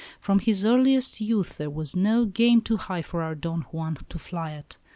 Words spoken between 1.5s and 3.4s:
there was no "game" too high for our